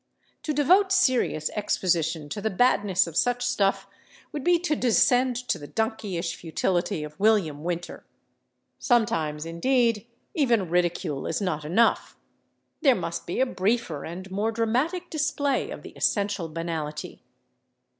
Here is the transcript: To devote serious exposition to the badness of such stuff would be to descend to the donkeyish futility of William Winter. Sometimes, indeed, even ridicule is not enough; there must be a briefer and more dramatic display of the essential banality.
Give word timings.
To 0.41 0.51
devote 0.51 0.91
serious 0.91 1.51
exposition 1.51 2.27
to 2.29 2.41
the 2.41 2.49
badness 2.49 3.05
of 3.05 3.15
such 3.15 3.45
stuff 3.45 3.85
would 4.31 4.43
be 4.43 4.57
to 4.57 4.75
descend 4.75 5.35
to 5.49 5.59
the 5.59 5.67
donkeyish 5.67 6.33
futility 6.35 7.03
of 7.03 7.19
William 7.19 7.63
Winter. 7.63 8.03
Sometimes, 8.79 9.45
indeed, 9.45 10.07
even 10.33 10.71
ridicule 10.71 11.27
is 11.27 11.39
not 11.39 11.63
enough; 11.63 12.17
there 12.81 12.95
must 12.95 13.27
be 13.27 13.39
a 13.41 13.45
briefer 13.45 14.03
and 14.03 14.31
more 14.31 14.51
dramatic 14.51 15.11
display 15.11 15.69
of 15.69 15.83
the 15.83 15.91
essential 15.95 16.49
banality. 16.49 17.21